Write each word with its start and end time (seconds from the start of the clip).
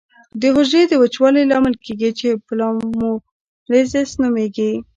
د 0.41 0.43
حجرې 0.55 0.83
د 0.89 0.93
وچوالي 1.01 1.41
لامل 1.51 1.75
کیږي 1.85 2.09
چې 2.19 2.27
پلازمولیزس 2.45 4.09
نومېږي. 4.21 4.71